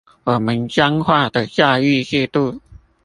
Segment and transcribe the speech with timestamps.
[0.23, 2.59] 我們僵化的教育制度